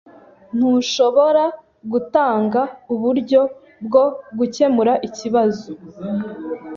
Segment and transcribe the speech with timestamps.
[0.57, 1.43] Ntushobora
[1.91, 2.61] gutanga
[2.93, 3.41] uburyo
[3.85, 4.03] bwo
[4.37, 5.69] gukemura ikibazo?